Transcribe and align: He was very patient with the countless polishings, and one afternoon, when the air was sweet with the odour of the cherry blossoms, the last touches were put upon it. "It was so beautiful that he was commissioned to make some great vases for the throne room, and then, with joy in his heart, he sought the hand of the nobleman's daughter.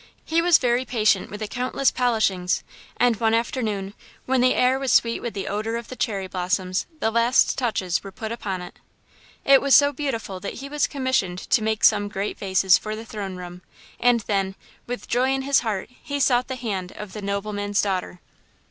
He 0.25 0.41
was 0.41 0.57
very 0.57 0.83
patient 0.83 1.29
with 1.29 1.41
the 1.41 1.47
countless 1.47 1.91
polishings, 1.91 2.63
and 2.97 3.19
one 3.19 3.35
afternoon, 3.35 3.93
when 4.25 4.41
the 4.41 4.55
air 4.55 4.79
was 4.79 4.91
sweet 4.91 5.19
with 5.19 5.35
the 5.35 5.47
odour 5.47 5.75
of 5.75 5.89
the 5.89 5.95
cherry 5.95 6.25
blossoms, 6.25 6.87
the 6.99 7.11
last 7.11 7.55
touches 7.55 8.03
were 8.03 8.11
put 8.11 8.31
upon 8.31 8.63
it. 8.63 8.79
"It 9.45 9.61
was 9.61 9.75
so 9.75 9.93
beautiful 9.93 10.39
that 10.39 10.55
he 10.55 10.69
was 10.69 10.87
commissioned 10.87 11.37
to 11.37 11.61
make 11.61 11.83
some 11.83 12.07
great 12.07 12.39
vases 12.39 12.79
for 12.79 12.95
the 12.95 13.05
throne 13.05 13.35
room, 13.37 13.61
and 13.99 14.21
then, 14.21 14.55
with 14.87 15.07
joy 15.07 15.31
in 15.33 15.43
his 15.43 15.59
heart, 15.59 15.91
he 16.01 16.19
sought 16.19 16.47
the 16.47 16.55
hand 16.55 16.93
of 16.93 17.13
the 17.13 17.21
nobleman's 17.21 17.79
daughter. 17.83 18.21